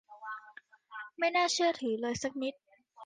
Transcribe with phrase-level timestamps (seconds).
[1.17, 2.53] ไม่น่าเชื่อถือเลยสักนิด!